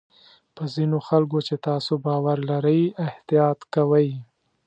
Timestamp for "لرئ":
2.49-2.81